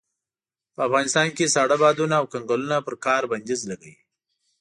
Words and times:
په 0.75 0.81
افغانستان 0.87 1.27
کې 1.35 1.51
ساړه 1.55 1.77
بادونه 1.83 2.13
او 2.19 2.25
کنګلونه 2.33 2.77
پر 2.85 2.95
کار 3.05 3.21
بنديز 3.31 3.61
لګوي. 3.71 3.95